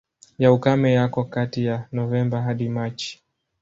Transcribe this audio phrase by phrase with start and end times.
[0.37, 3.23] Ya ukame yako kati ya Novemba hadi Machi.